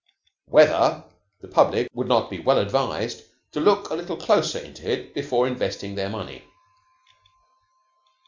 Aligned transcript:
WHETHER 0.47 1.03
the 1.41 1.47
public 1.47 1.87
would 1.93 2.07
not 2.07 2.31
be 2.31 2.39
well 2.39 2.57
advised 2.57 3.21
to 3.51 3.59
look 3.59 3.91
a 3.91 3.93
little 3.93 4.17
closer 4.17 4.57
into 4.57 4.89
it 4.91 5.13
before 5.13 5.45
investing 5.47 5.93
their 5.93 6.09
money? 6.09 6.43